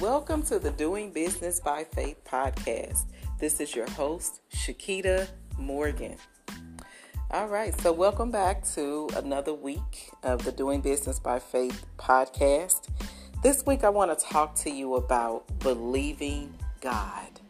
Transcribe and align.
Welcome 0.00 0.44
to 0.44 0.60
the 0.60 0.70
Doing 0.70 1.10
Business 1.10 1.58
by 1.58 1.82
Faith 1.82 2.22
podcast. 2.24 3.06
This 3.40 3.58
is 3.58 3.74
your 3.74 3.90
host, 3.90 4.40
Shakita 4.54 5.26
Morgan. 5.58 6.14
All 7.32 7.48
right, 7.48 7.78
so 7.80 7.92
welcome 7.92 8.30
back 8.30 8.64
to 8.74 9.08
another 9.16 9.52
week 9.52 10.10
of 10.22 10.44
the 10.44 10.52
Doing 10.52 10.82
Business 10.82 11.18
by 11.18 11.40
Faith 11.40 11.84
podcast. 11.98 12.86
This 13.42 13.66
week, 13.66 13.82
I 13.82 13.88
want 13.88 14.16
to 14.16 14.24
talk 14.24 14.54
to 14.58 14.70
you 14.70 14.94
about 14.94 15.58
believing 15.58 16.54
God. 16.80 17.40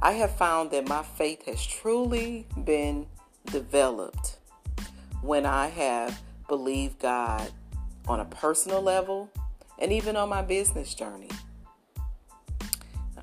I 0.00 0.12
have 0.12 0.36
found 0.36 0.70
that 0.72 0.86
my 0.86 1.02
faith 1.02 1.46
has 1.46 1.64
truly 1.64 2.46
been 2.62 3.06
developed 3.46 4.36
when 5.22 5.46
I 5.46 5.68
have 5.68 6.20
believed 6.46 6.98
God 6.98 7.50
on 8.06 8.20
a 8.20 8.26
personal 8.26 8.82
level 8.82 9.30
and 9.82 9.92
even 9.92 10.16
on 10.16 10.28
my 10.28 10.40
business 10.40 10.94
journey. 10.94 11.28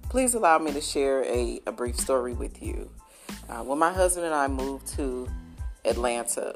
Please 0.09 0.33
allow 0.33 0.59
me 0.59 0.73
to 0.73 0.81
share 0.81 1.23
a, 1.23 1.61
a 1.65 1.71
brief 1.71 1.97
story 1.97 2.33
with 2.33 2.61
you. 2.61 2.91
Uh, 3.47 3.63
when 3.63 3.79
my 3.79 3.93
husband 3.93 4.25
and 4.25 4.35
I 4.35 4.47
moved 4.47 4.87
to 4.97 5.29
Atlanta, 5.85 6.53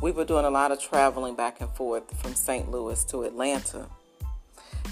we 0.00 0.12
were 0.12 0.24
doing 0.24 0.44
a 0.44 0.50
lot 0.50 0.70
of 0.70 0.80
traveling 0.80 1.34
back 1.34 1.60
and 1.60 1.70
forth 1.70 2.16
from 2.20 2.34
St. 2.34 2.70
Louis 2.70 3.02
to 3.06 3.24
Atlanta. 3.24 3.86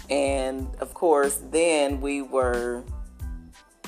And 0.09 0.69
of 0.81 0.93
course, 0.93 1.41
then 1.51 2.01
we 2.01 2.21
were 2.21 2.83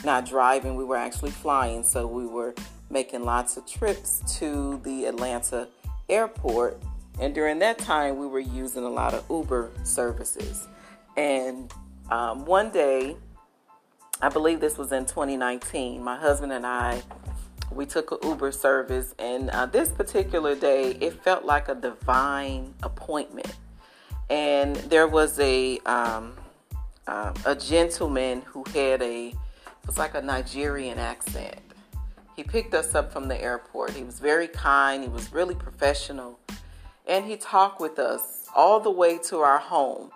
not 0.05 0.25
driving, 0.25 0.77
we 0.77 0.84
were 0.84 0.97
actually 0.97 1.33
flying. 1.33 1.83
So 1.83 2.07
we 2.07 2.27
were 2.27 2.55
making 2.91 3.25
lots 3.25 3.57
of 3.57 3.67
trips 3.67 4.23
to 4.39 4.81
the 4.84 5.07
Atlanta 5.07 5.67
airport 6.09 6.81
and 7.21 7.34
during 7.34 7.59
that 7.61 7.78
time, 7.78 8.19
we 8.19 8.27
were 8.27 8.41
using 8.41 8.84
a 8.84 8.91
lot 8.91 9.14
of 9.14 9.25
Uber 9.31 9.70
services. 9.84 10.69
And 11.17 11.73
um, 12.11 12.47
one 12.47 12.70
day, 12.70 13.17
I 14.20 14.28
believe 14.28 14.61
this 14.61 14.78
was 14.78 14.92
in 14.92 15.05
2019, 15.05 16.03
my 16.03 16.17
husband 16.17 16.53
and 16.53 16.67
I, 16.67 17.03
we 17.70 17.87
took 17.87 18.12
an 18.12 18.19
Uber 18.22 18.53
service. 18.53 19.14
And 19.19 19.50
uh, 19.50 19.67
this 19.67 19.91
particular 19.91 20.55
day, 20.55 20.97
it 21.00 21.22
felt 21.22 21.45
like 21.45 21.69
a 21.69 21.75
divine 21.75 22.75
appointment. 22.83 23.55
And 24.31 24.77
there 24.77 25.09
was 25.09 25.39
a, 25.41 25.78
um, 25.81 26.34
uh, 27.06 27.33
a 27.44 27.55
gentleman 27.55 28.42
who 28.42 28.65
had 28.72 29.03
a, 29.03 29.28
it 29.28 29.87
was 29.87 29.98
like 29.98 30.15
a 30.15 30.22
Nigerian 30.22 30.98
accent. 30.98 31.56
He 32.37 32.42
picked 32.42 32.72
us 32.72 32.94
up 32.94 33.12
from 33.12 33.28
the 33.28 33.41
airport. 33.41 33.91
He 33.91 34.05
was 34.05 34.19
very 34.19 34.48
kind. 34.48 35.03
He 35.03 35.09
was 35.09 35.33
really 35.33 35.55
professional 35.55 36.39
and 37.06 37.25
he 37.25 37.36
talked 37.36 37.81
with 37.81 37.98
us 37.98 38.47
all 38.55 38.81
the 38.81 38.91
way 38.91 39.19
to 39.19 39.39
our 39.39 39.58
home. 39.58 40.11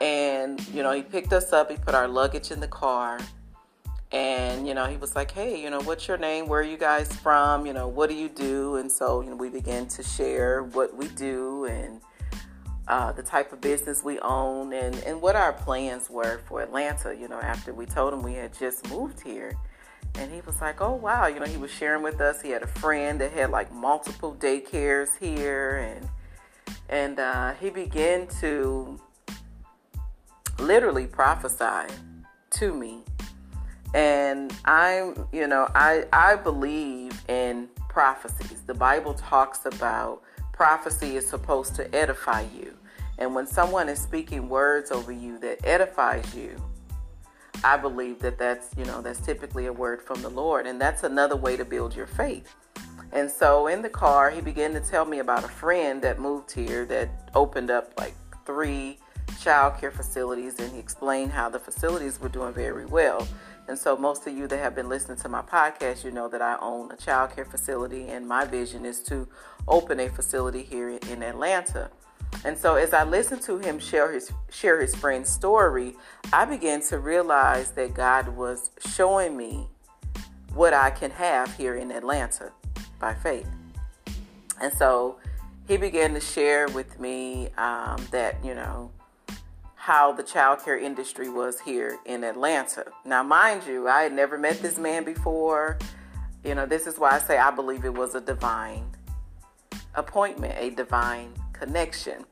And, 0.00 0.66
you 0.68 0.82
know, 0.82 0.92
he 0.92 1.02
picked 1.02 1.32
us 1.32 1.52
up, 1.52 1.70
he 1.70 1.76
put 1.76 1.94
our 1.94 2.08
luggage 2.08 2.50
in 2.50 2.60
the 2.60 2.68
car. 2.68 3.20
And, 4.12 4.66
you 4.66 4.74
know, 4.74 4.86
he 4.86 4.96
was 4.96 5.14
like, 5.14 5.30
hey, 5.30 5.62
you 5.62 5.70
know, 5.70 5.80
what's 5.82 6.08
your 6.08 6.16
name? 6.16 6.48
Where 6.48 6.60
are 6.60 6.64
you 6.64 6.76
guys 6.76 7.14
from? 7.16 7.64
You 7.66 7.72
know, 7.72 7.86
what 7.86 8.08
do 8.08 8.16
you 8.16 8.28
do? 8.28 8.76
And 8.76 8.90
so, 8.90 9.20
you 9.20 9.30
know, 9.30 9.36
we 9.36 9.50
began 9.50 9.86
to 9.88 10.02
share 10.02 10.64
what 10.64 10.96
we 10.96 11.06
do 11.08 11.66
and 11.66 12.00
uh, 12.88 13.12
the 13.12 13.22
type 13.22 13.52
of 13.52 13.60
business 13.60 14.02
we 14.02 14.18
own 14.18 14.72
and, 14.72 14.96
and 15.04 15.22
what 15.22 15.36
our 15.36 15.52
plans 15.52 16.10
were 16.10 16.40
for 16.46 16.60
Atlanta, 16.60 17.14
you 17.14 17.28
know, 17.28 17.40
after 17.40 17.72
we 17.72 17.86
told 17.86 18.12
him 18.12 18.22
we 18.22 18.34
had 18.34 18.52
just 18.58 18.88
moved 18.90 19.20
here. 19.20 19.56
And 20.16 20.30
he 20.32 20.40
was 20.42 20.60
like, 20.60 20.80
oh, 20.80 20.94
wow. 20.94 21.26
You 21.26 21.40
know, 21.40 21.46
he 21.46 21.56
was 21.56 21.70
sharing 21.70 22.02
with 22.02 22.20
us. 22.20 22.42
He 22.42 22.50
had 22.50 22.62
a 22.62 22.66
friend 22.66 23.20
that 23.20 23.32
had 23.32 23.50
like 23.50 23.72
multiple 23.72 24.34
daycares 24.38 25.16
here. 25.18 25.78
And, 25.78 26.08
and 26.88 27.18
uh, 27.18 27.54
he 27.54 27.70
began 27.70 28.26
to 28.40 29.00
literally 30.58 31.06
prophesy 31.06 31.92
to 32.50 32.74
me. 32.74 32.98
And 33.94 34.52
I'm, 34.64 35.26
you 35.32 35.46
know, 35.46 35.68
I, 35.74 36.04
I 36.12 36.36
believe 36.36 37.20
in 37.28 37.68
prophecies. 37.88 38.62
The 38.66 38.74
Bible 38.74 39.14
talks 39.14 39.66
about 39.66 40.22
prophecy 40.52 41.16
is 41.16 41.28
supposed 41.28 41.74
to 41.76 41.92
edify 41.94 42.44
you. 42.54 42.76
And 43.18 43.34
when 43.34 43.46
someone 43.46 43.88
is 43.88 43.98
speaking 43.98 44.48
words 44.48 44.90
over 44.90 45.12
you 45.12 45.38
that 45.38 45.64
edifies 45.64 46.34
you, 46.34 46.56
I 47.62 47.76
believe 47.76 48.20
that 48.20 48.38
that's, 48.38 48.70
you 48.76 48.84
know, 48.84 49.00
that's 49.00 49.20
typically 49.20 49.66
a 49.66 49.72
word 49.72 50.02
from 50.02 50.22
the 50.22 50.28
Lord. 50.28 50.66
And 50.66 50.80
that's 50.80 51.02
another 51.02 51.36
way 51.36 51.56
to 51.56 51.64
build 51.64 51.94
your 51.94 52.06
faith. 52.06 52.54
And 53.12 53.30
so 53.30 53.66
in 53.66 53.82
the 53.82 53.88
car, 53.88 54.30
he 54.30 54.40
began 54.40 54.72
to 54.72 54.80
tell 54.80 55.04
me 55.04 55.18
about 55.18 55.44
a 55.44 55.48
friend 55.48 56.00
that 56.02 56.18
moved 56.18 56.52
here 56.52 56.84
that 56.86 57.30
opened 57.34 57.70
up 57.70 57.92
like 57.98 58.14
three 58.46 58.98
child 59.40 59.78
care 59.78 59.90
facilities. 59.90 60.58
And 60.58 60.72
he 60.72 60.78
explained 60.78 61.32
how 61.32 61.48
the 61.48 61.58
facilities 61.58 62.20
were 62.20 62.28
doing 62.28 62.54
very 62.54 62.86
well. 62.86 63.26
And 63.68 63.78
so, 63.78 63.96
most 63.96 64.26
of 64.26 64.36
you 64.36 64.48
that 64.48 64.58
have 64.58 64.74
been 64.74 64.88
listening 64.88 65.18
to 65.18 65.28
my 65.28 65.42
podcast, 65.42 66.02
you 66.02 66.10
know 66.10 66.28
that 66.28 66.42
I 66.42 66.56
own 66.60 66.90
a 66.90 66.96
child 66.96 67.36
care 67.36 67.44
facility, 67.44 68.08
and 68.08 68.26
my 68.26 68.44
vision 68.44 68.84
is 68.84 69.00
to 69.04 69.28
open 69.68 70.00
a 70.00 70.08
facility 70.08 70.64
here 70.64 70.88
in 70.88 71.22
Atlanta. 71.22 71.88
And 72.44 72.56
so 72.56 72.76
as 72.76 72.94
I 72.94 73.04
listened 73.04 73.42
to 73.42 73.58
him 73.58 73.78
share 73.78 74.12
his 74.12 74.32
share 74.50 74.80
his 74.80 74.94
friend's 74.94 75.30
story, 75.30 75.94
I 76.32 76.44
began 76.44 76.80
to 76.82 76.98
realize 76.98 77.72
that 77.72 77.94
God 77.94 78.28
was 78.28 78.70
showing 78.86 79.36
me 79.36 79.68
what 80.54 80.72
I 80.72 80.90
can 80.90 81.10
have 81.10 81.54
here 81.56 81.74
in 81.74 81.90
Atlanta 81.90 82.52
by 82.98 83.14
faith. 83.14 83.48
And 84.60 84.72
so 84.72 85.18
he 85.68 85.76
began 85.76 86.14
to 86.14 86.20
share 86.20 86.68
with 86.68 86.98
me 86.98 87.48
um, 87.56 88.04
that, 88.10 88.44
you 88.44 88.54
know, 88.54 88.90
how 89.74 90.12
the 90.12 90.22
childcare 90.22 90.80
industry 90.80 91.28
was 91.28 91.60
here 91.60 91.98
in 92.04 92.24
Atlanta. 92.24 92.84
Now, 93.04 93.22
mind 93.22 93.62
you, 93.66 93.88
I 93.88 94.02
had 94.02 94.12
never 94.12 94.36
met 94.36 94.60
this 94.60 94.78
man 94.78 95.04
before. 95.04 95.78
You 96.44 96.54
know, 96.54 96.66
this 96.66 96.86
is 96.86 96.98
why 96.98 97.12
I 97.12 97.18
say 97.18 97.38
I 97.38 97.50
believe 97.50 97.84
it 97.84 97.94
was 97.94 98.14
a 98.14 98.20
divine 98.20 98.84
appointment, 99.94 100.54
a 100.58 100.70
divine 100.70 101.32
connection. 101.60 102.24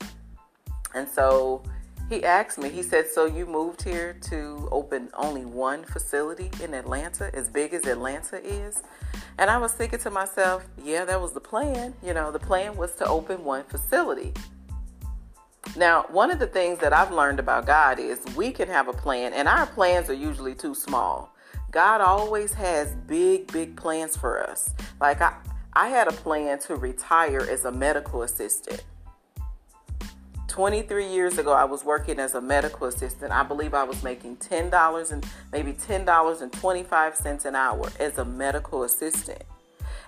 And 0.94 1.06
so 1.08 1.62
he 2.08 2.24
asked 2.24 2.58
me, 2.58 2.70
he 2.70 2.82
said, 2.82 3.06
So 3.08 3.26
you 3.26 3.44
moved 3.46 3.82
here 3.82 4.16
to 4.30 4.68
open 4.72 5.10
only 5.14 5.44
one 5.44 5.84
facility 5.84 6.50
in 6.62 6.72
Atlanta, 6.74 7.30
as 7.34 7.48
big 7.48 7.74
as 7.74 7.86
Atlanta 7.86 8.42
is? 8.42 8.82
And 9.38 9.50
I 9.50 9.58
was 9.58 9.72
thinking 9.72 9.98
to 10.00 10.10
myself, 10.10 10.66
Yeah, 10.82 11.04
that 11.04 11.20
was 11.20 11.32
the 11.32 11.40
plan. 11.40 11.94
You 12.02 12.14
know, 12.14 12.32
the 12.32 12.38
plan 12.38 12.76
was 12.76 12.94
to 12.96 13.06
open 13.06 13.44
one 13.44 13.64
facility. 13.64 14.32
Now, 15.76 16.06
one 16.10 16.30
of 16.30 16.38
the 16.38 16.46
things 16.46 16.78
that 16.78 16.92
I've 16.92 17.12
learned 17.12 17.38
about 17.38 17.66
God 17.66 17.98
is 17.98 18.20
we 18.34 18.52
can 18.52 18.68
have 18.68 18.88
a 18.88 18.92
plan, 18.92 19.34
and 19.34 19.46
our 19.46 19.66
plans 19.66 20.08
are 20.08 20.14
usually 20.14 20.54
too 20.54 20.74
small. 20.74 21.34
God 21.70 22.00
always 22.00 22.54
has 22.54 22.94
big, 23.06 23.52
big 23.52 23.76
plans 23.76 24.16
for 24.16 24.42
us. 24.48 24.74
Like 24.98 25.20
I, 25.20 25.36
I 25.74 25.88
had 25.88 26.08
a 26.08 26.12
plan 26.12 26.58
to 26.60 26.76
retire 26.76 27.46
as 27.48 27.66
a 27.66 27.70
medical 27.70 28.22
assistant. 28.22 28.82
23 30.58 31.06
years 31.06 31.38
ago, 31.38 31.52
I 31.52 31.62
was 31.62 31.84
working 31.84 32.18
as 32.18 32.34
a 32.34 32.40
medical 32.40 32.88
assistant. 32.88 33.30
I 33.30 33.44
believe 33.44 33.74
I 33.74 33.84
was 33.84 34.02
making 34.02 34.38
$10 34.38 35.12
and 35.12 35.24
maybe 35.52 35.72
$10.25 35.72 37.44
an 37.44 37.54
hour 37.54 37.88
as 38.00 38.18
a 38.18 38.24
medical 38.24 38.82
assistant. 38.82 39.44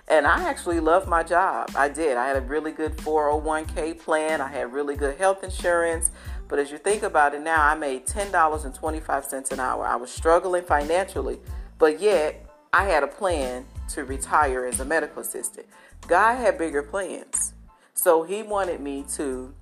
And 0.09 0.27
I 0.27 0.43
actually 0.49 0.81
loved 0.81 1.07
my 1.07 1.23
job. 1.23 1.71
I 1.73 1.87
did. 1.87 2.17
I 2.17 2.27
had 2.27 2.35
a 2.35 2.41
really 2.41 2.73
good 2.73 2.97
401k 2.97 3.97
plan, 4.01 4.41
I 4.41 4.49
had 4.49 4.73
really 4.73 4.97
good 4.97 5.17
health 5.17 5.41
insurance. 5.41 6.11
But 6.49 6.59
as 6.59 6.69
you 6.69 6.77
think 6.79 7.03
about 7.03 7.33
it 7.33 7.41
now, 7.41 7.65
I 7.65 7.75
made 7.75 8.05
$10.25 8.05 9.51
an 9.53 9.59
hour. 9.61 9.85
I 9.85 9.95
was 9.95 10.11
struggling 10.11 10.63
financially, 10.63 11.39
but 11.79 12.01
yet 12.01 12.45
I 12.73 12.83
had 12.83 13.03
a 13.03 13.07
plan 13.07 13.65
to 13.91 14.03
retire 14.03 14.65
as 14.65 14.81
a 14.81 14.85
medical 14.85 15.21
assistant. 15.21 15.67
God 16.07 16.35
had 16.35 16.57
bigger 16.57 16.83
plans. 16.83 17.53
So 17.93 18.23
he 18.23 18.43
wanted 18.43 18.81
me 18.81 19.05
to 19.15 19.53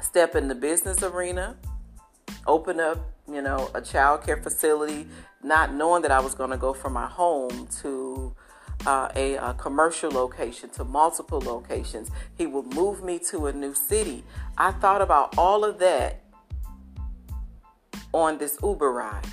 step 0.00 0.34
in 0.34 0.48
the 0.48 0.54
business 0.54 1.02
arena, 1.02 1.56
open 2.46 2.80
up, 2.80 2.98
you 3.30 3.42
know, 3.42 3.70
a 3.74 3.80
child 3.80 4.24
care 4.24 4.36
facility, 4.36 5.06
not 5.42 5.72
knowing 5.72 6.02
that 6.02 6.10
I 6.10 6.20
was 6.20 6.34
going 6.34 6.50
to 6.50 6.56
go 6.56 6.72
from 6.72 6.92
my 6.92 7.06
home 7.06 7.68
to 7.82 8.34
uh, 8.86 9.08
a, 9.14 9.36
a, 9.36 9.54
commercial 9.54 10.10
location 10.10 10.68
to 10.70 10.84
multiple 10.84 11.40
locations. 11.40 12.10
He 12.36 12.46
would 12.46 12.74
move 12.74 13.02
me 13.02 13.18
to 13.30 13.46
a 13.46 13.52
new 13.52 13.74
city. 13.74 14.24
I 14.58 14.72
thought 14.72 15.00
about 15.00 15.38
all 15.38 15.64
of 15.64 15.78
that 15.78 16.22
on 18.12 18.38
this 18.38 18.58
Uber 18.62 18.92
ride. 18.92 19.26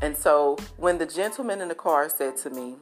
And 0.00 0.16
so 0.16 0.56
when 0.76 0.98
the 0.98 1.06
gentleman 1.06 1.60
in 1.60 1.68
the 1.68 1.74
car 1.74 2.08
said 2.08 2.36
to 2.38 2.50
me, 2.50 2.76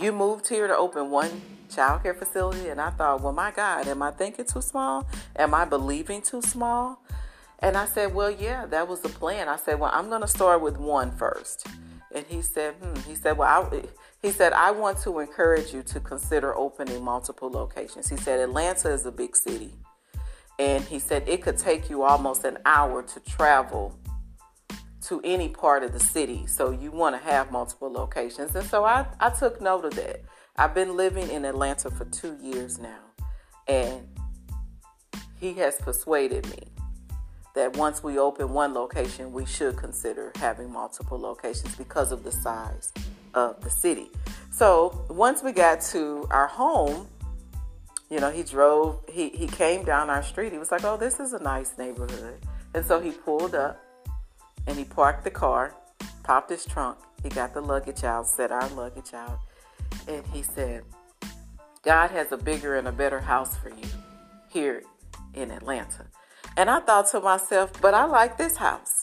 You 0.00 0.12
moved 0.12 0.48
here 0.48 0.66
to 0.66 0.74
open 0.74 1.10
one 1.10 1.42
child 1.68 2.02
care 2.02 2.14
facility. 2.14 2.70
And 2.70 2.80
I 2.80 2.88
thought, 2.88 3.20
well, 3.20 3.34
my 3.34 3.50
God, 3.50 3.86
am 3.86 4.02
I 4.02 4.10
thinking 4.10 4.46
too 4.46 4.62
small? 4.62 5.06
Am 5.36 5.52
I 5.52 5.66
believing 5.66 6.22
too 6.22 6.40
small? 6.40 7.02
And 7.58 7.76
I 7.76 7.84
said, 7.84 8.14
well, 8.14 8.30
yeah, 8.30 8.64
that 8.64 8.88
was 8.88 9.00
the 9.00 9.10
plan. 9.10 9.46
I 9.46 9.56
said, 9.56 9.78
well, 9.78 9.90
I'm 9.92 10.08
going 10.08 10.22
to 10.22 10.26
start 10.26 10.62
with 10.62 10.78
one 10.78 11.10
first. 11.10 11.66
And 12.14 12.24
he 12.26 12.40
said, 12.40 12.74
hmm. 12.76 12.98
He 13.06 13.14
said, 13.14 13.36
well, 13.36 13.70
I, 13.70 13.82
he 14.22 14.30
said, 14.30 14.54
I 14.54 14.70
want 14.70 15.02
to 15.02 15.18
encourage 15.18 15.74
you 15.74 15.82
to 15.82 16.00
consider 16.00 16.56
opening 16.56 17.04
multiple 17.04 17.50
locations. 17.50 18.08
He 18.08 18.16
said, 18.16 18.40
Atlanta 18.40 18.90
is 18.90 19.04
a 19.04 19.12
big 19.12 19.36
city. 19.36 19.74
And 20.58 20.82
he 20.84 20.98
said 20.98 21.28
it 21.28 21.42
could 21.42 21.58
take 21.58 21.90
you 21.90 22.04
almost 22.04 22.44
an 22.44 22.56
hour 22.64 23.02
to 23.02 23.20
travel 23.20 23.98
to 25.10 25.20
any 25.24 25.48
part 25.48 25.82
of 25.82 25.92
the 25.92 25.98
city. 25.98 26.46
So 26.46 26.70
you 26.70 26.92
want 26.92 27.20
to 27.20 27.22
have 27.28 27.50
multiple 27.50 27.92
locations. 27.92 28.54
And 28.54 28.64
so 28.64 28.84
I, 28.84 29.06
I 29.18 29.30
took 29.30 29.60
note 29.60 29.84
of 29.84 29.96
that. 29.96 30.22
I've 30.56 30.72
been 30.72 30.96
living 30.96 31.28
in 31.30 31.44
Atlanta 31.44 31.90
for 31.90 32.04
two 32.04 32.38
years 32.40 32.78
now. 32.78 33.00
And 33.66 34.06
he 35.40 35.54
has 35.54 35.74
persuaded 35.76 36.48
me 36.50 36.68
that 37.56 37.76
once 37.76 38.04
we 38.04 38.20
open 38.20 38.52
one 38.52 38.72
location, 38.72 39.32
we 39.32 39.44
should 39.44 39.76
consider 39.76 40.30
having 40.36 40.70
multiple 40.70 41.18
locations 41.18 41.74
because 41.74 42.12
of 42.12 42.22
the 42.22 42.30
size 42.30 42.92
of 43.34 43.60
the 43.62 43.70
city. 43.70 44.12
So 44.52 45.06
once 45.10 45.42
we 45.42 45.50
got 45.50 45.80
to 45.92 46.28
our 46.30 46.46
home, 46.46 47.08
you 48.08 48.20
know, 48.20 48.30
he 48.30 48.44
drove, 48.44 49.00
he, 49.08 49.30
he 49.30 49.48
came 49.48 49.84
down 49.84 50.08
our 50.08 50.22
street. 50.22 50.52
He 50.52 50.58
was 50.58 50.70
like, 50.70 50.84
oh, 50.84 50.96
this 50.96 51.18
is 51.18 51.32
a 51.32 51.42
nice 51.42 51.76
neighborhood. 51.78 52.38
And 52.74 52.86
so 52.86 53.00
he 53.00 53.10
pulled 53.10 53.56
up 53.56 53.84
and 54.66 54.78
he 54.78 54.84
parked 54.84 55.24
the 55.24 55.30
car, 55.30 55.74
popped 56.22 56.50
his 56.50 56.64
trunk. 56.64 56.98
He 57.22 57.28
got 57.28 57.54
the 57.54 57.60
luggage 57.60 58.04
out, 58.04 58.26
set 58.26 58.50
our 58.50 58.68
luggage 58.70 59.12
out. 59.14 59.40
And 60.08 60.26
he 60.28 60.42
said, 60.42 60.84
God 61.82 62.10
has 62.10 62.32
a 62.32 62.36
bigger 62.36 62.76
and 62.76 62.88
a 62.88 62.92
better 62.92 63.20
house 63.20 63.56
for 63.56 63.70
you 63.70 63.88
here 64.48 64.82
in 65.34 65.50
Atlanta. 65.50 66.06
And 66.56 66.68
I 66.68 66.80
thought 66.80 67.10
to 67.10 67.20
myself, 67.20 67.72
but 67.80 67.94
I 67.94 68.04
like 68.04 68.36
this 68.36 68.56
house. 68.56 69.02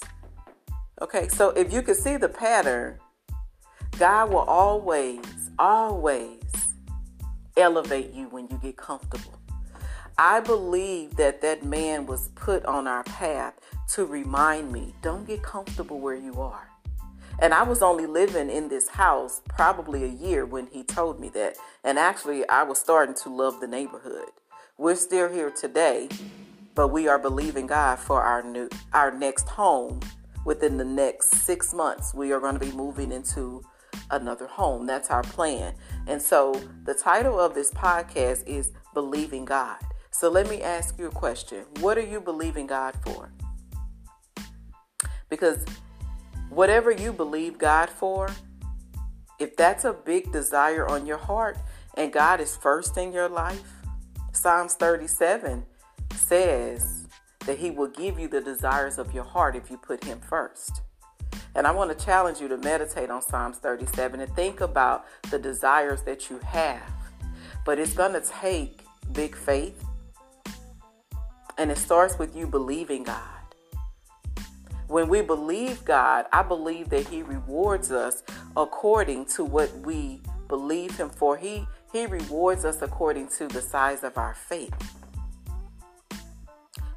Okay, 1.01 1.27
so 1.27 1.50
if 1.51 1.71
you 1.71 1.81
can 1.81 1.95
see 1.95 2.18
the 2.18 2.30
pattern, 2.30 3.00
God 3.98 4.30
will 4.31 4.39
always, 4.39 5.24
always 5.57 6.42
elevate 7.56 8.13
you 8.13 8.27
when 8.30 8.48
you 8.50 8.60
get 8.62 8.77
comfortable. 8.77 9.39
I 10.19 10.40
believe 10.40 11.16
that 11.18 11.42
that 11.42 11.64
man 11.64 12.08
was 12.08 12.30
put 12.30 12.66
on 12.66 12.88
our 12.88 13.04
path 13.04 13.54
to 13.90 14.04
remind 14.04 14.72
me 14.72 14.96
don't 15.04 15.28
get 15.28 15.44
comfortable 15.44 16.00
where 16.00 16.16
you 16.16 16.42
are. 16.42 16.69
And 17.40 17.54
I 17.54 17.62
was 17.62 17.84
only 17.84 18.08
living 18.08 18.50
in 18.50 18.68
this 18.68 18.88
house 18.88 19.42
probably 19.48 20.04
a 20.04 20.08
year 20.08 20.44
when 20.44 20.66
he 20.72 20.84
told 20.84 21.19
me 21.19 21.30
that. 21.30 21.58
And 21.84 22.00
actually, 22.00 22.50
I 22.50 22.64
was 22.64 22.80
starting 22.80 23.14
to 23.14 23.30
love 23.30 23.60
the 23.60 23.68
neighborhood. 23.68 24.30
We're 24.80 24.96
still 24.96 25.31
here 25.31 25.52
today, 25.52 26.10
but 26.74 26.88
we 26.88 27.08
are 27.08 27.20
believing 27.20 27.68
God 27.68 28.00
for 28.00 28.24
our 28.24 28.42
new 28.42 28.70
our 28.94 29.12
next 29.12 29.48
home 29.48 30.00
within 30.46 30.78
the 30.78 30.86
next 30.86 31.36
6 31.46 31.75
months. 31.75 32.16
We 32.16 32.31
are 32.31 32.40
going 32.40 32.58
to 32.58 32.66
be 32.66 32.72
moving 32.72 33.12
into 33.12 33.62
another 34.10 34.48
home. 34.48 34.88
That's 34.88 35.12
our 35.12 35.24
plan. 35.24 35.75
And 36.08 36.20
so 36.20 36.60
the 36.86 36.96
title 36.96 37.40
of 37.40 37.54
this 37.54 37.70
podcast 37.70 38.48
is 38.48 38.72
Believing 38.96 39.46
God. 39.46 39.78
So 40.12 40.30
let 40.30 40.50
me 40.50 40.62
ask 40.62 40.98
you 40.98 41.07
a 41.07 41.12
question. 41.12 41.65
What 41.80 41.98
are 41.98 42.06
you 42.06 42.19
believing 42.19 42.68
God 42.68 42.95
for? 43.04 43.31
Because 45.30 45.65
whatever 46.50 46.92
you 46.92 47.13
believe 47.13 47.57
God 47.57 47.89
for, 47.89 48.30
if 49.39 49.56
that's 49.56 49.86
a 49.86 49.94
big 49.94 50.31
desire 50.31 50.88
on 50.88 51.06
your 51.06 51.18
heart 51.18 51.57
and 51.95 52.12
God 52.12 52.39
is 52.39 52.56
first 52.56 52.98
in 52.98 53.12
your 53.12 53.30
life, 53.30 53.63
Psalms 54.31 54.74
37 54.75 55.65
says 56.15 57.07
that 57.45 57.57
He 57.57 57.71
will 57.71 57.88
give 57.88 58.19
you 58.19 58.27
the 58.27 58.42
desires 58.42 58.98
of 58.98 59.13
your 59.13 59.24
heart 59.24 59.56
if 59.56 59.69
you 59.69 59.77
put 59.77 60.03
Him 60.03 60.19
first. 60.19 60.81
And 61.56 61.65
I 61.65 61.71
want 61.71 61.98
to 61.98 62.06
challenge 62.06 62.39
you 62.39 62.48
to 62.50 62.57
meditate 62.57 63.10
on 63.10 63.21
Psalms 63.21 63.57
37 63.57 64.19
and 64.19 64.36
think 64.36 64.62
about 64.62 65.06
the 65.31 65.39
desires 65.39 66.03
that 66.03 66.30
you 66.30 66.39
have. 66.39 66.94
But 67.65 67.80
it's 67.80 67.94
going 67.94 68.13
to 68.13 68.21
take 68.21 68.81
big 69.12 69.36
faith. 69.36 69.83
And 71.57 71.71
it 71.71 71.77
starts 71.77 72.19
with 72.19 72.36
you 72.36 72.48
believing 72.48 73.04
God. 73.04 73.21
When 74.88 75.09
we 75.09 75.21
believe 75.21 75.83
God, 75.83 76.25
I 76.31 76.44
believe 76.44 76.89
that 76.89 77.07
He 77.07 77.24
rewards 77.24 77.92
us 77.92 78.24
according 78.56 79.25
to 79.36 79.44
what 79.44 79.71
we 79.80 80.21
believe 80.48 80.95
Him 80.98 81.09
for. 81.09 81.38
He 81.38 81.68
he 81.92 82.06
rewards 82.06 82.65
us 82.65 82.81
according 82.81 83.30
to 83.38 83.48
the 83.48 83.62
size 83.62 84.04
of 84.04 84.18
our 84.18 84.33
faith. 84.33 84.74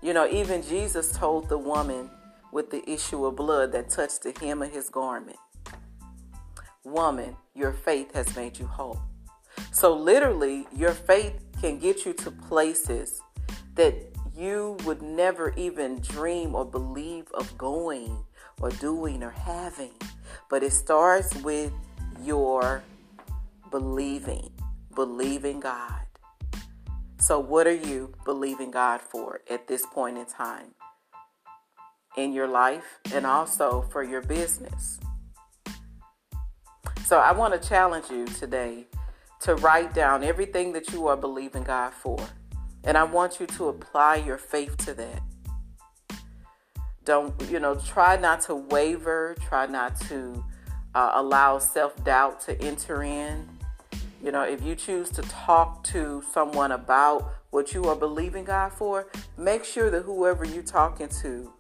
You 0.03 0.13
know, 0.13 0.29
even 0.29 0.63
Jesus 0.63 1.13
told 1.13 1.49
the 1.49 1.59
woman 1.59 2.11
with 2.53 2.71
the 2.71 2.89
issue 2.91 3.25
of 3.25 3.37
blood 3.37 3.73
that 3.73 3.91
touched 3.91 4.23
the 4.23 4.35
hem 4.41 4.63
of 4.63 4.73
his 4.73 4.89
garment, 4.89 5.39
Woman, 6.83 7.37
your 7.55 7.73
faith 7.73 8.13
has 8.15 8.35
made 8.35 8.59
you 8.59 8.67
whole. 8.67 9.01
So, 9.71 9.95
literally, 9.95 10.67
your 10.75 10.93
faith 10.93 11.35
can 11.61 11.79
get 11.79 12.07
you 12.07 12.15
to 12.15 12.31
places 12.31 13.21
that 13.75 13.95
you 14.41 14.77
would 14.85 15.03
never 15.03 15.53
even 15.57 16.01
dream 16.01 16.55
or 16.55 16.65
believe 16.65 17.31
of 17.35 17.59
going 17.59 18.25
or 18.61 18.71
doing 18.71 19.23
or 19.23 19.31
having. 19.31 19.93
But 20.49 20.63
it 20.63 20.73
starts 20.73 21.35
with 21.43 21.73
your 22.23 22.83
believing 23.71 24.51
believing 24.95 25.61
God. 25.61 26.07
So, 27.19 27.39
what 27.39 27.67
are 27.67 27.75
you 27.75 28.13
believing 28.25 28.71
God 28.71 29.01
for 29.01 29.41
at 29.49 29.69
this 29.69 29.85
point 29.87 30.19
in 30.19 30.27
time 30.27 30.75
in 32.17 32.33
your 32.33 32.49
life 32.49 32.99
and 33.15 33.27
also 33.27 33.83
for 33.83 34.03
your 34.03 34.23
business? 34.23 34.99
So, 37.05 37.19
I 37.19 37.33
want 37.33 37.61
to 37.61 37.69
challenge 37.69 38.11
you 38.11 38.27
today 38.27 38.87
to 39.41 39.55
write 39.57 39.95
down 39.95 40.25
everything 40.25 40.73
that 40.73 40.93
you 40.93 41.07
are 41.07 41.17
believing 41.17 41.63
God 41.63 41.93
for. 41.93 42.19
And 42.85 42.97
I 42.97 43.05
want 43.05 43.41
you 43.41 43.47
to 43.47 43.69
apply 43.69 44.17
your 44.17 44.39
faith 44.39 44.77
to 44.79 44.95
that. 44.95 45.23
Don't, 47.05 47.35
you 47.51 47.61
know, 47.61 47.75
try 47.75 48.17
not 48.17 48.41
to 48.43 48.55
waver, 48.55 49.35
try 49.41 49.67
not 49.67 50.01
to 50.03 50.45
uh, 50.95 51.13
allow 51.15 51.59
self 51.59 52.03
doubt 52.05 52.41
to 52.43 52.61
enter 52.63 53.03
in. 53.03 53.49
You 54.23 54.33
know, 54.33 54.43
if 54.43 54.63
you 54.63 54.75
choose 54.75 55.11
to 55.11 55.23
talk 55.23 55.83
to 55.85 56.23
someone 56.33 56.73
about 56.73 57.33
what 57.51 57.73
you 57.73 57.85
are 57.85 57.97
believing 57.97 58.45
God 58.45 58.73
for, 58.73 59.09
make 59.37 59.65
sure 59.65 59.91
that 59.91 60.03
whoever 60.03 60.45
you're 60.45 60.63
talking 60.63 61.09
to 61.23 61.53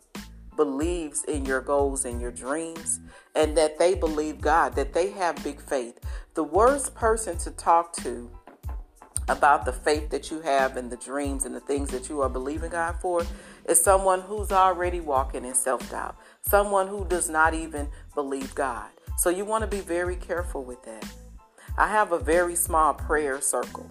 believes 0.56 1.24
in 1.24 1.44
your 1.46 1.60
goals 1.62 2.04
and 2.04 2.20
your 2.20 2.30
dreams 2.30 3.00
and 3.34 3.56
that 3.56 3.78
they 3.78 3.94
believe 3.94 4.40
God, 4.40 4.74
that 4.74 4.92
they 4.92 5.10
have 5.12 5.42
big 5.42 5.60
faith. 5.60 5.98
The 6.34 6.44
worst 6.44 6.94
person 6.94 7.38
to 7.38 7.50
talk 7.50 7.94
to 7.96 8.30
about 9.30 9.64
the 9.64 9.72
faith 9.72 10.10
that 10.10 10.30
you 10.30 10.40
have 10.40 10.76
and 10.76 10.90
the 10.90 10.96
dreams 10.96 11.44
and 11.44 11.54
the 11.54 11.60
things 11.60 11.90
that 11.90 12.08
you 12.08 12.20
are 12.20 12.28
believing 12.28 12.70
God 12.70 12.96
for 13.00 13.24
is 13.68 13.82
someone 13.82 14.20
who's 14.20 14.50
already 14.50 15.00
walking 15.00 15.44
in 15.44 15.54
self 15.54 15.88
doubt, 15.90 16.16
someone 16.42 16.88
who 16.88 17.04
does 17.04 17.30
not 17.30 17.54
even 17.54 17.88
believe 18.14 18.54
God. 18.54 18.90
So 19.16 19.30
you 19.30 19.44
want 19.44 19.62
to 19.62 19.68
be 19.68 19.80
very 19.80 20.16
careful 20.16 20.64
with 20.64 20.82
that. 20.82 21.06
I 21.78 21.88
have 21.88 22.12
a 22.12 22.18
very 22.18 22.56
small 22.56 22.92
prayer 22.92 23.40
circle. 23.40 23.88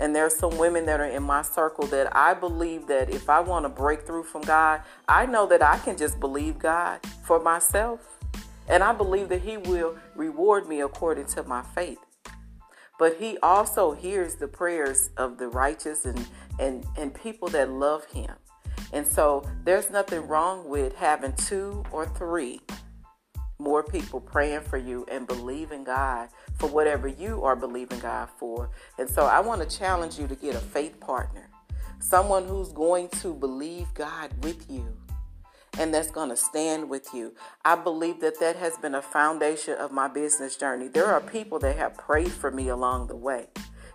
And 0.00 0.14
there's 0.14 0.36
some 0.36 0.56
women 0.56 0.86
that 0.86 1.00
are 1.00 1.06
in 1.06 1.24
my 1.24 1.42
circle 1.42 1.86
that 1.88 2.14
I 2.16 2.32
believe 2.32 2.86
that 2.86 3.10
if 3.10 3.28
I 3.28 3.40
want 3.40 3.66
a 3.66 3.68
breakthrough 3.68 4.22
from 4.22 4.42
God, 4.42 4.82
I 5.08 5.26
know 5.26 5.46
that 5.46 5.60
I 5.60 5.78
can 5.78 5.96
just 5.96 6.20
believe 6.20 6.58
God 6.58 7.00
for 7.24 7.40
myself. 7.40 8.00
And 8.68 8.82
I 8.82 8.92
believe 8.92 9.28
that 9.30 9.42
He 9.42 9.56
will 9.56 9.98
reward 10.14 10.68
me 10.68 10.80
according 10.80 11.26
to 11.26 11.42
my 11.42 11.62
faith. 11.74 11.98
But 12.98 13.16
He 13.18 13.38
also 13.42 13.92
hears 13.92 14.34
the 14.34 14.48
prayers 14.48 15.10
of 15.16 15.38
the 15.38 15.48
righteous 15.48 16.04
and, 16.04 16.26
and, 16.58 16.84
and 16.96 17.14
people 17.14 17.48
that 17.48 17.70
love 17.70 18.04
Him. 18.06 18.34
And 18.92 19.06
so 19.06 19.48
there's 19.64 19.90
nothing 19.90 20.26
wrong 20.26 20.68
with 20.68 20.94
having 20.96 21.32
two 21.34 21.84
or 21.92 22.06
three 22.06 22.60
more 23.58 23.82
people 23.82 24.20
praying 24.20 24.60
for 24.60 24.78
you 24.78 25.04
and 25.10 25.26
believing 25.26 25.84
God 25.84 26.28
for 26.58 26.68
whatever 26.68 27.08
you 27.08 27.42
are 27.42 27.56
believing 27.56 27.98
God 27.98 28.28
for. 28.38 28.70
And 28.98 29.08
so 29.10 29.26
I 29.26 29.40
want 29.40 29.68
to 29.68 29.78
challenge 29.78 30.18
you 30.18 30.28
to 30.28 30.36
get 30.36 30.54
a 30.54 30.60
faith 30.60 30.98
partner, 31.00 31.50
someone 31.98 32.46
who's 32.46 32.72
going 32.72 33.08
to 33.20 33.34
believe 33.34 33.92
God 33.94 34.32
with 34.44 34.70
you 34.70 34.96
and 35.78 35.94
that's 35.94 36.10
going 36.10 36.28
to 36.28 36.36
stand 36.36 36.90
with 36.90 37.14
you. 37.14 37.34
I 37.64 37.76
believe 37.76 38.20
that 38.20 38.40
that 38.40 38.56
has 38.56 38.76
been 38.76 38.94
a 38.94 39.02
foundation 39.02 39.74
of 39.74 39.92
my 39.92 40.08
business 40.08 40.56
journey. 40.56 40.88
There 40.88 41.06
are 41.06 41.20
people 41.20 41.58
that 41.60 41.76
have 41.76 41.96
prayed 41.96 42.32
for 42.32 42.50
me 42.50 42.68
along 42.68 43.06
the 43.06 43.16
way. 43.16 43.46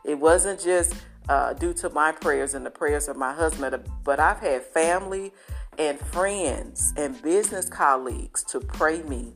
It 0.05 0.19
wasn't 0.19 0.61
just 0.61 0.95
uh, 1.29 1.53
due 1.53 1.73
to 1.75 1.89
my 1.89 2.11
prayers 2.11 2.53
and 2.53 2.65
the 2.65 2.71
prayers 2.71 3.07
of 3.07 3.17
my 3.17 3.33
husband, 3.33 3.77
but 4.03 4.19
I've 4.19 4.39
had 4.39 4.63
family 4.63 5.33
and 5.77 5.99
friends 5.99 6.93
and 6.97 7.21
business 7.21 7.69
colleagues 7.69 8.43
to 8.45 8.59
pray 8.59 9.01
me 9.03 9.33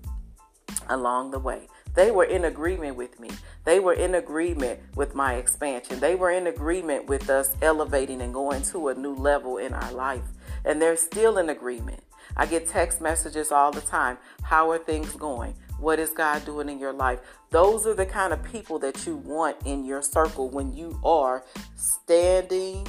along 0.89 1.31
the 1.31 1.39
way. 1.39 1.67
They 1.95 2.11
were 2.11 2.25
in 2.25 2.45
agreement 2.45 2.95
with 2.95 3.19
me. 3.19 3.29
They 3.65 3.79
were 3.79 3.93
in 3.93 4.15
agreement 4.15 4.79
with 4.95 5.15
my 5.15 5.33
expansion. 5.33 5.99
They 5.99 6.13
were 6.15 6.29
in 6.29 6.45
agreement 6.45 7.07
with 7.07 7.29
us 7.29 7.55
elevating 7.61 8.21
and 8.21 8.33
going 8.33 8.61
to 8.63 8.89
a 8.89 8.93
new 8.93 9.15
level 9.15 9.57
in 9.57 9.73
our 9.73 9.91
life. 9.91 10.21
And 10.63 10.81
they're 10.81 10.95
still 10.95 11.39
in 11.39 11.49
agreement. 11.49 12.03
I 12.37 12.45
get 12.45 12.67
text 12.67 13.01
messages 13.01 13.51
all 13.51 13.71
the 13.71 13.81
time. 13.81 14.17
How 14.43 14.71
are 14.71 14.77
things 14.77 15.11
going? 15.15 15.55
What 15.79 15.99
is 15.99 16.11
God 16.11 16.45
doing 16.45 16.69
in 16.69 16.79
your 16.79 16.93
life? 16.93 17.19
Those 17.49 17.85
are 17.85 17.93
the 17.93 18.05
kind 18.05 18.31
of 18.31 18.41
people 18.43 18.79
that 18.79 19.05
you 19.05 19.17
want 19.17 19.57
in 19.65 19.83
your 19.83 20.01
circle 20.01 20.49
when 20.49 20.73
you 20.73 20.99
are 21.03 21.43
standing 21.75 22.87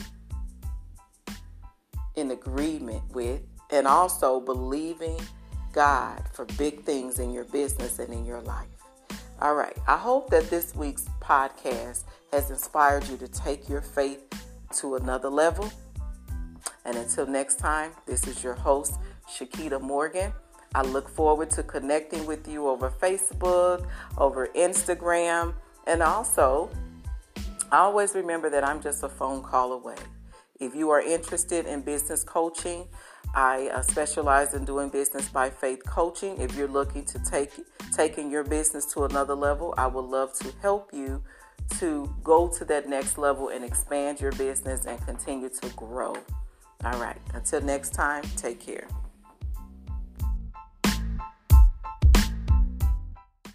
in 2.15 2.31
agreement 2.31 3.03
with, 3.13 3.41
and 3.71 3.87
also 3.87 4.41
believing 4.41 5.21
God 5.73 6.23
for 6.33 6.45
big 6.57 6.83
things 6.83 7.19
in 7.19 7.33
your 7.33 7.45
business 7.45 7.99
and 7.99 8.13
in 8.13 8.25
your 8.25 8.41
life. 8.41 8.67
All 9.41 9.55
right, 9.55 9.77
I 9.87 9.97
hope 9.97 10.31
that 10.31 10.51
this 10.51 10.75
week's 10.75 11.07
podcast 11.21 12.05
has 12.33 12.51
inspired 12.51 13.07
you 13.09 13.17
to 13.19 13.29
take 13.29 13.69
your 13.69 13.81
faith 13.81 14.25
to 14.79 14.97
another 14.97 15.29
level. 15.29 15.71
And 16.85 16.97
until 16.97 17.27
next 17.27 17.61
time, 17.61 17.93
this 18.07 18.27
is 18.27 18.43
your 18.43 18.55
host, 18.55 18.99
Shakita 19.29 19.81
Morgan. 19.81 20.33
I 20.75 20.83
look 20.83 21.09
forward 21.09 21.51
to 21.51 21.63
connecting 21.63 22.27
with 22.27 22.47
you 22.47 22.69
over 22.69 22.91
Facebook, 22.91 23.87
over 24.19 24.49
Instagram, 24.49 25.55
and 25.87 26.03
also 26.03 26.71
always 27.73 28.15
remember 28.15 28.51
that 28.51 28.65
I'm 28.65 28.81
just 28.81 29.03
a 29.03 29.09
phone 29.09 29.43
call 29.43 29.73
away. 29.73 29.97
If 30.61 30.75
you 30.75 30.91
are 30.91 31.01
interested 31.01 31.67
in 31.67 31.83
business 31.83 32.25
coaching, 32.25 32.87
I 33.35 33.69
uh, 33.69 33.83
specialize 33.83 34.55
in 34.55 34.65
doing 34.65 34.89
business 34.89 35.29
by 35.29 35.51
faith 35.51 35.85
coaching. 35.87 36.41
If 36.41 36.57
you're 36.57 36.69
looking 36.69 37.05
to 37.07 37.19
take 37.21 37.53
taking 37.95 38.31
your 38.31 38.45
business 38.45 38.87
to 38.95 39.05
another 39.05 39.35
level, 39.35 39.75
I 39.77 39.87
would 39.87 40.05
love 40.05 40.33
to 40.41 40.53
help 40.61 40.91
you 40.93 41.23
to 41.79 42.13
go 42.23 42.49
to 42.49 42.65
that 42.65 42.89
next 42.89 43.19
level 43.19 43.49
and 43.49 43.65
expand 43.65 44.21
your 44.21 44.33
business 44.33 44.87
and 44.87 45.01
continue 45.05 45.49
to 45.49 45.69
grow. 45.71 46.17
All 46.85 47.01
right. 47.01 47.19
Until 47.35 47.61
next 47.61 47.91
time, 47.91 48.23
take 48.37 48.61
care. 48.61 48.89